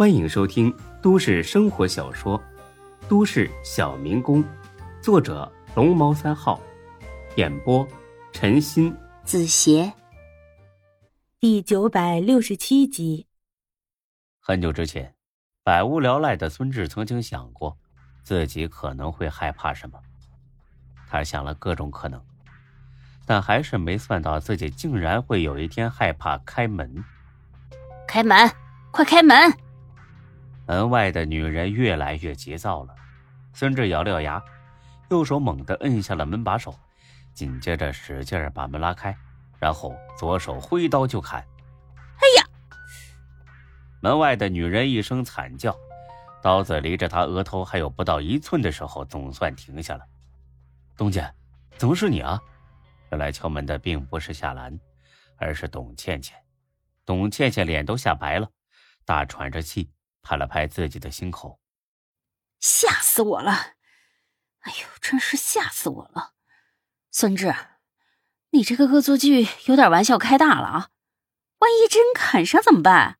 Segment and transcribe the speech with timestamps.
[0.00, 2.38] 欢迎收听都市生活小说
[3.06, 4.42] 《都市小民工》，
[5.02, 6.58] 作者龙猫三号，
[7.36, 7.86] 演播
[8.32, 9.92] 陈鑫、子邪，
[11.38, 13.26] 第九百六十七集。
[14.40, 15.14] 很久之前，
[15.62, 17.76] 百无聊赖的孙志曾经想过，
[18.22, 20.00] 自己可能会害怕什么。
[21.10, 22.18] 他想了各种可能，
[23.26, 27.04] 但还是没算到自己竟然会有一天害怕开门。
[28.08, 28.50] 开门，
[28.90, 29.36] 快开门！
[30.70, 32.94] 门外的女人越来越急躁了。
[33.52, 34.40] 孙志咬咬牙，
[35.10, 36.72] 右手猛地摁下了门把手，
[37.34, 39.12] 紧接着使劲把门拉开，
[39.58, 41.40] 然后左手挥刀就砍。
[41.40, 42.46] 哎呀！
[44.00, 45.76] 门外的女人一声惨叫，
[46.40, 50.06] 刀子离着她额头还有不到一寸的时候，总算停下了。
[50.96, 51.34] 东家，
[51.78, 52.40] 怎么是你啊？
[53.10, 54.78] 原来敲门的并不是夏兰，
[55.36, 56.38] 而是董倩倩。
[57.04, 58.48] 董倩倩脸都吓白了，
[59.04, 59.90] 大喘着气。
[60.30, 61.60] 拍了拍自己的心口，
[62.60, 63.74] 吓死我了！
[64.60, 66.34] 哎呦，真是吓死我了！
[67.10, 67.52] 孙志，
[68.50, 70.90] 你这个恶作剧有点玩笑开大了啊！
[71.58, 73.18] 万一真砍上怎么办？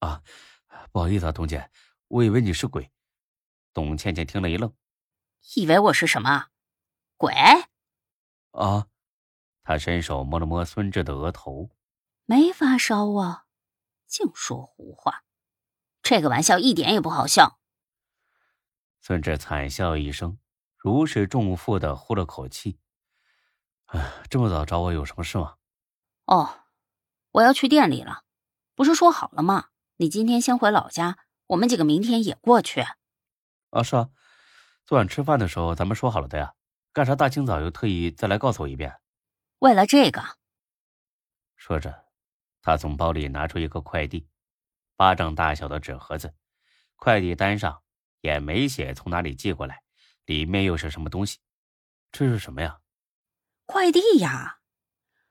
[0.00, 0.22] 啊，
[0.92, 1.70] 不好意思啊，董姐，
[2.08, 2.92] 我以为你是鬼。
[3.72, 4.74] 董倩倩听了一愣，
[5.54, 6.48] 以为我是什么？
[7.16, 7.32] 鬼？
[8.50, 8.88] 啊！
[9.62, 11.70] 他伸手摸了摸孙志的额头，
[12.26, 13.46] 没发烧啊，
[14.06, 15.24] 净说胡话。
[16.12, 17.58] 这个玩笑一点也不好笑。
[19.00, 20.36] 孙志惨笑一声，
[20.76, 22.78] 如释重负的呼了口气。
[23.86, 25.54] 啊，这么早找我有什么事吗？
[26.26, 26.64] 哦，
[27.30, 28.24] 我要去店里了，
[28.74, 29.70] 不是说好了吗？
[29.96, 32.82] 你今天先回老家，我们几个明天也过去。
[33.70, 34.10] 啊，是啊，
[34.84, 36.52] 昨晚吃饭的时候咱们说好了的呀，
[36.92, 39.00] 干啥大清早又特意再来告诉我一遍？
[39.60, 40.22] 为了这个。
[41.56, 42.04] 说着，
[42.60, 44.28] 他从包里拿出一个快递。
[45.02, 46.32] 巴掌大小的纸盒子，
[46.94, 47.80] 快递单上
[48.20, 49.80] 也没写从哪里寄过来，
[50.26, 51.40] 里面又是什么东西？
[52.12, 52.78] 这是什么呀？
[53.66, 54.58] 快递呀！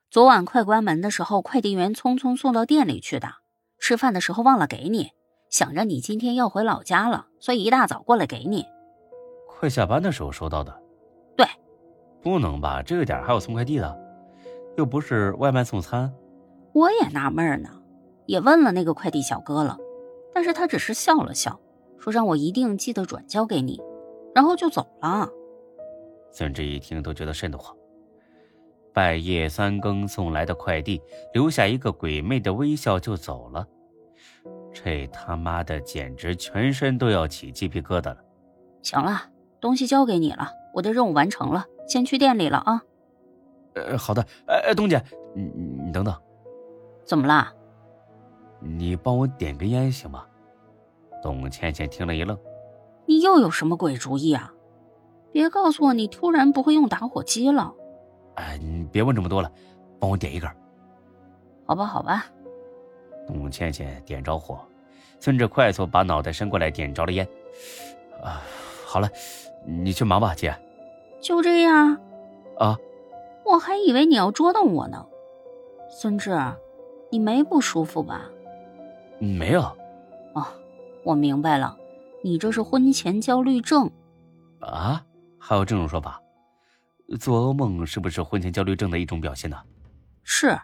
[0.10, 3.36] 昨晚快关门的时候，快递员匆匆送到店里去的。
[3.80, 5.12] 吃饭的时候忘了给你，
[5.50, 8.66] 想着你今天要回老家了，所以一大早过来给你。
[9.48, 10.84] 快下班的时候收到的。
[11.38, 11.48] 对。
[12.22, 12.84] 不能吧？
[12.84, 13.98] 这个点还有送快递的？
[14.76, 16.14] 又不是外卖送餐。
[16.74, 17.81] 我也纳闷呢。
[18.32, 19.78] 也问了那个快递小哥了，
[20.34, 21.60] 但是他只是笑了笑，
[21.98, 23.82] 说让我一定记得转交给你，
[24.34, 25.30] 然后就走了。
[26.32, 27.76] 孙志一听都觉得瘆得慌。
[28.94, 31.02] 半夜三更送来的快递，
[31.34, 33.68] 留下一个鬼魅的微笑就走了，
[34.72, 38.18] 这他妈的简直全身都要起鸡皮疙瘩了。
[38.82, 39.24] 行了，
[39.60, 42.82] 东西交给你了，我的任务完成了，先去店里了啊。
[43.74, 44.26] 呃，好的。
[44.48, 45.04] 哎，东姐，
[45.36, 45.44] 你
[45.84, 46.16] 你等等，
[47.04, 47.52] 怎么了？
[48.62, 50.24] 你帮我点根烟行吗？
[51.22, 52.38] 董倩倩听了一愣
[53.06, 54.54] ：“你又有什么鬼主意啊？
[55.32, 57.74] 别告诉我你突然不会用打火机了。”
[58.36, 59.52] 哎，你别问这么多了，
[60.00, 60.50] 帮我点一根。
[61.66, 62.26] 好吧，好吧。
[63.28, 64.60] 董倩倩点着火，
[65.20, 67.28] 孙志快速把脑袋伸过来点着了烟。
[68.24, 68.42] 啊，
[68.86, 69.10] 好了，
[69.66, 70.56] 你去忙吧，姐。
[71.22, 71.98] 就这样？
[72.58, 72.78] 啊？
[73.46, 75.06] 我还以为你要捉弄我呢。
[75.90, 76.36] 孙志，
[77.12, 78.30] 你没不舒服吧？
[79.22, 79.62] 没有，
[80.34, 80.48] 哦，
[81.06, 81.78] 我明白了，
[82.24, 83.92] 你这是婚前焦虑症，
[84.60, 85.06] 啊？
[85.38, 86.20] 还有这种说法？
[87.20, 89.64] 做噩梦是不是婚前焦虑症的一种表现呢？
[90.24, 90.60] 是，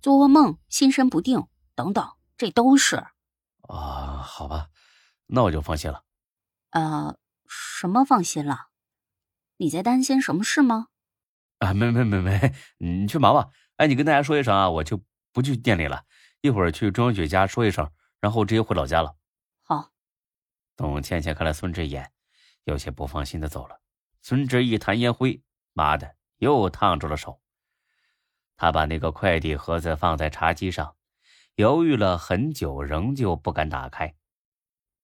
[0.00, 1.46] 做噩梦、心神不定
[1.76, 2.04] 等等，
[2.36, 2.96] 这都是。
[3.68, 4.66] 啊，好吧，
[5.28, 6.02] 那我就放心了。
[6.70, 8.66] 呃，什么放心了？
[9.58, 10.88] 你在担心什么事吗？
[11.58, 13.50] 啊，没没没没，你去忙吧。
[13.76, 15.00] 哎，你跟大家说一声啊，我就
[15.32, 16.02] 不去店里了。
[16.42, 17.88] 一会儿去钟雪家说一声，
[18.20, 19.16] 然后直接回老家了。
[19.62, 19.92] 好。
[20.76, 22.12] 董倩倩看了孙志一眼，
[22.64, 23.80] 有些不放心的走了。
[24.22, 25.40] 孙志一弹烟灰，
[25.72, 27.40] 妈的，又烫住了手。
[28.56, 30.96] 他把那个快递盒子放在茶几上，
[31.54, 34.12] 犹豫了很久，仍旧不敢打开，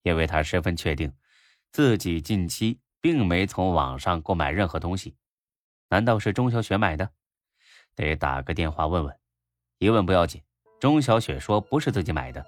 [0.02, 1.14] 因为他十分确定，
[1.70, 5.16] 自己近期并没从网上购买任何东西。
[5.88, 7.12] 难道是钟小雪买的？
[7.94, 9.20] 得打个电话问问。
[9.78, 10.42] 一问不要紧。
[10.78, 12.44] 钟小雪说：“不是自己买的。”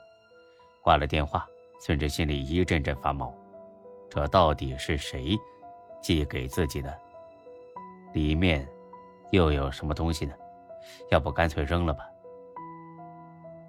[0.82, 1.46] 挂了电话，
[1.80, 3.34] 孙志心里一阵阵发毛。
[4.08, 5.36] 这到底是谁
[6.02, 6.96] 寄给自己的？
[8.12, 8.68] 里面
[9.30, 10.34] 又有什么东西呢？
[11.10, 12.08] 要不干脆扔了吧？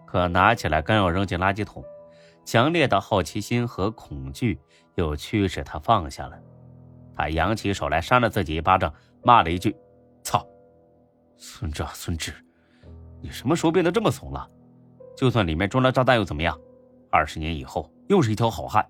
[0.05, 1.83] 可拿起来刚要扔进垃圾桶，
[2.45, 4.59] 强烈的好奇心和恐惧
[4.95, 6.39] 又驱使他放下了。
[7.15, 8.93] 他扬起手来扇了自己一巴掌，
[9.23, 9.75] 骂了一句
[10.23, 10.45] ：“操！
[11.37, 12.33] 孙志啊，孙志！”
[13.21, 14.49] 你什么时候变得这么怂了？
[15.15, 16.59] 就算里面装了炸弹又怎么样？
[17.11, 18.85] 二十年以后又是一条好汉，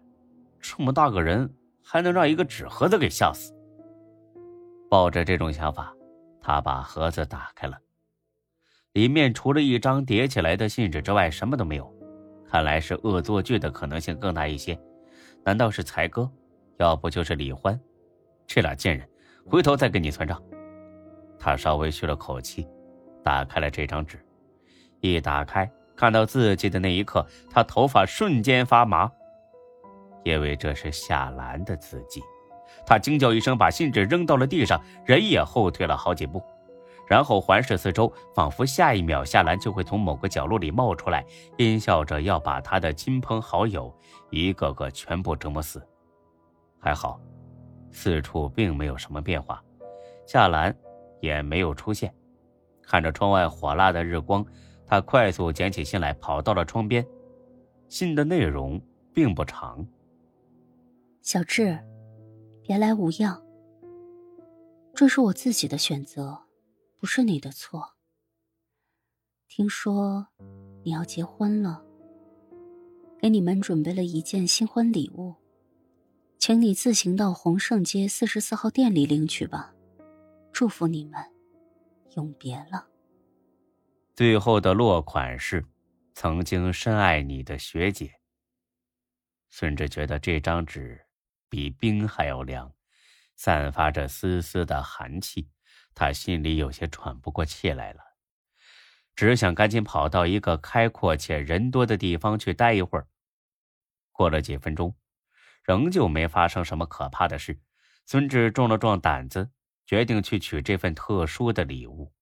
[0.60, 1.52] 这么大个人
[1.84, 3.54] 还能让一个纸盒子给吓死？
[4.90, 5.94] 抱着这种想法，
[6.40, 7.78] 他把盒子打开了，
[8.94, 11.92] 里面除了一张叠起来的信纸之外，什么都没有。
[12.48, 14.78] 看来是恶作剧的可能性更大一些。
[15.44, 16.30] 难道是才哥？
[16.78, 17.80] 要不就是李欢？
[18.46, 19.08] 这俩贱人，
[19.46, 20.42] 回头再跟你算账。
[21.40, 22.68] 他稍微吁了口气，
[23.24, 24.24] 打开了这张纸，
[25.00, 25.70] 一打开。
[25.96, 29.12] 看到字迹的那一刻，他头发瞬间发麻，
[30.24, 32.24] 因为这是夏兰的字迹。
[32.86, 36.42] 他惊叫一声，把信纸扔到了地上，人也后退了好几步，
[37.08, 41.24] 然后环视四周，仿佛下一秒夏兰就会从某个角落里冒出来，
[41.58, 43.96] 阴笑着要把他的亲朋好友
[44.32, 45.86] 一个个全部折磨死。
[46.80, 47.20] 还好，
[47.92, 49.62] 四处并没有什么变化，
[50.26, 50.76] 夏兰
[51.20, 52.12] 也没有出现。
[52.82, 54.46] 看着窗外火辣的日光。
[54.86, 57.06] 他快速捡起信来，跑到了窗边。
[57.88, 58.82] 信的内容
[59.14, 59.86] 并不长。
[61.22, 61.80] 小智，
[62.62, 63.42] 别来无恙。
[64.94, 66.44] 这是我自己的选择，
[67.00, 67.94] 不是你的错。
[69.48, 70.28] 听说
[70.84, 71.84] 你要结婚了，
[73.20, 75.36] 给你们准备了一件新婚礼物，
[76.38, 79.74] 请你自行到洪盛街四十四号店里领取吧。
[80.52, 81.22] 祝福你们，
[82.16, 82.88] 永别了。
[84.16, 85.66] 最后的落款是
[86.14, 88.20] ：“曾经深爱你的学姐。”
[89.50, 91.06] 孙志觉得这张纸
[91.50, 92.74] 比冰还要凉，
[93.36, 95.50] 散发着丝丝的寒气，
[95.94, 98.00] 他心里有些喘不过气来了，
[99.16, 103.08] 只想赶紧跑到一个开阔且人多的地方去待一会儿。
[104.12, 104.96] 过了几分钟，
[105.64, 107.60] 仍旧没发生什么可怕的事。
[108.06, 109.52] 孙志壮了壮胆子，
[109.92, 112.14] 决定去取这份特殊的礼物。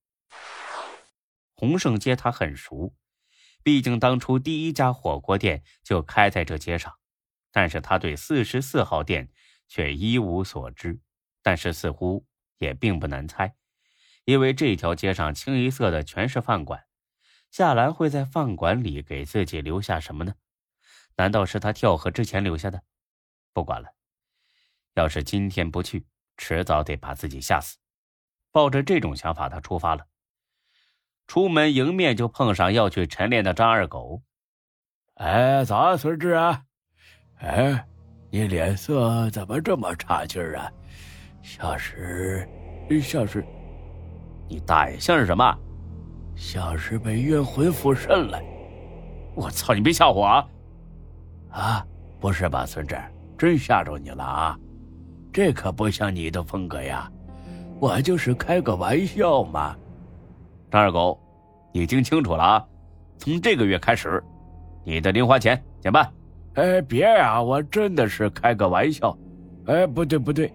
[1.54, 2.96] 洪盛街他很熟，
[3.62, 6.98] 毕竟当初第一家火锅店就开在这街上。
[7.52, 9.30] 但是他对四十四号店
[9.68, 11.00] 却一无所知。
[11.44, 12.26] 但是似乎
[12.58, 13.54] 也并不难猜，
[14.26, 16.88] 因为这条街上清一色的全是饭馆。
[17.52, 20.34] 夏兰会在饭馆里给自己留下什么呢？
[21.18, 22.82] 难道是他跳河之前留下的？
[23.54, 23.90] 不管了，
[24.96, 26.08] 要是今天不去，
[26.40, 27.78] 迟早得把自己吓死。
[28.50, 30.08] 抱着这种想法，他出发了。
[31.28, 34.24] 出门迎面就碰上要去晨练的张二狗。
[35.16, 36.64] 哎，早啊，孙志啊！
[37.40, 37.86] 哎，
[38.32, 40.72] 你脸色怎么这么差劲儿啊？
[41.44, 42.48] 像是，
[43.02, 43.46] 像是，
[44.48, 45.56] 你大爷，像是什么？
[46.36, 48.42] 像是被冤魂附身了！
[49.36, 50.48] 我操，你别吓唬我啊！
[51.52, 51.88] 啊，
[52.20, 52.98] 不是吧，孙志？
[53.38, 54.58] 真吓着你了啊？
[55.32, 57.10] 这可不像你的风格呀！
[57.80, 59.76] 我就是开个玩笑嘛。
[60.70, 61.18] 张二狗，
[61.72, 62.68] 你听清楚了啊！
[63.18, 64.22] 从这个月开始，
[64.84, 66.12] 你的零花钱减半。
[66.56, 69.18] 哎，别啊，我真的是开个玩笑。
[69.66, 70.52] 哎，不对不对，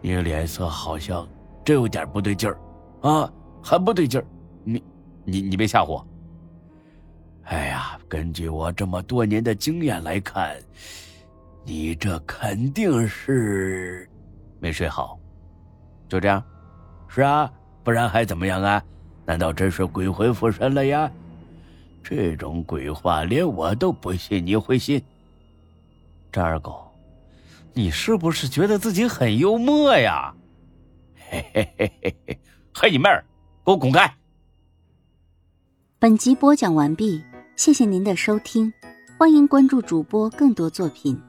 [0.00, 1.26] 你脸色好像
[1.64, 2.58] 真有点不对劲儿
[3.00, 3.32] 啊，
[3.62, 4.26] 很不对劲儿。
[4.62, 4.84] 你
[5.24, 6.06] 你你别吓唬我。
[7.44, 10.56] 哎呀，根据我这么多年的经验来看，
[11.66, 14.08] 你这肯定是
[14.60, 15.18] 没睡好。
[16.08, 16.40] 就这样？
[17.08, 17.52] 是啊，
[17.82, 18.80] 不然还怎么样啊？
[19.24, 21.10] 难道真是鬼魂附身了呀？
[22.04, 25.02] 这种鬼话连我都不信，你会信？
[26.30, 26.88] 张二狗，
[27.72, 30.32] 你是不是觉得自己很幽默呀？
[31.16, 32.38] 嘿嘿嘿嘿嘿，
[32.72, 33.24] 嘿你妹儿，
[33.64, 34.14] 给我滚开！
[35.98, 37.24] 本集播讲完毕，
[37.56, 38.72] 谢谢您的收听，
[39.18, 41.20] 欢迎关注主播更多作品。